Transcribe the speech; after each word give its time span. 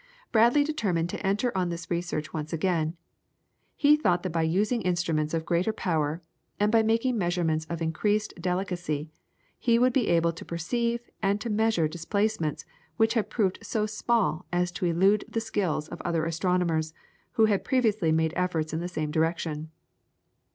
Bradley 0.31 0.63
determined 0.63 1.09
to 1.11 1.23
enter 1.23 1.55
on 1.55 1.69
this 1.69 1.91
research 1.91 2.33
once 2.33 2.51
again; 2.51 2.97
he 3.75 3.95
thought 3.95 4.23
that 4.23 4.31
by 4.31 4.41
using 4.41 4.81
instruments 4.81 5.31
of 5.31 5.45
greater 5.45 5.71
power, 5.71 6.23
and 6.59 6.71
by 6.71 6.81
making 6.81 7.19
measurements 7.19 7.65
of 7.69 7.83
increased 7.83 8.33
delicacy, 8.41 9.11
he 9.59 9.77
would 9.77 9.93
be 9.93 10.07
able 10.07 10.33
to 10.33 10.43
perceive 10.43 11.07
and 11.21 11.39
to 11.39 11.51
measure 11.51 11.87
displacements 11.87 12.65
which 12.97 13.13
had 13.13 13.29
proved 13.29 13.59
so 13.61 13.85
small 13.85 14.47
as 14.51 14.71
to 14.71 14.87
elude 14.87 15.23
the 15.29 15.39
skill 15.39 15.77
of 15.91 15.99
the 15.99 16.07
other 16.07 16.25
astronomers 16.25 16.95
who 17.33 17.45
had 17.45 17.63
previously 17.63 18.11
made 18.11 18.33
efforts 18.35 18.73
in 18.73 18.79
the 18.79 18.87
same 18.87 19.11
direction. 19.11 19.69